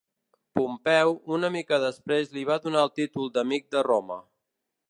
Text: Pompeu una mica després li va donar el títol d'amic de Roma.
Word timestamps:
Pompeu 0.59 1.13
una 1.37 1.51
mica 1.57 1.79
després 1.85 2.33
li 2.39 2.49
va 2.53 2.59
donar 2.67 2.83
el 2.89 2.93
títol 2.99 3.33
d'amic 3.37 3.73
de 3.77 3.89
Roma. 3.93 4.23